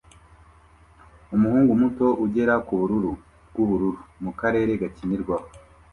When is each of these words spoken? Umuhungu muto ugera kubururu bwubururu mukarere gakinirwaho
Umuhungu 1.35 1.71
muto 1.81 2.07
ugera 2.23 2.53
kubururu 2.67 3.11
bwubururu 3.49 3.97
mukarere 4.23 4.73
gakinirwaho 4.81 5.47